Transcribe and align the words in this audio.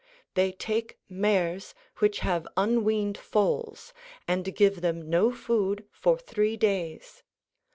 They 0.33 0.51
take 0.53 0.97
mares 1.09 1.75
which 1.99 2.21
have 2.21 2.47
unweaned 2.57 3.19
foals, 3.19 3.93
and 4.27 4.55
give 4.55 4.81
them 4.81 5.07
no 5.11 5.31
food 5.31 5.85
for 5.91 6.17
three 6.17 6.57
days. 6.57 7.21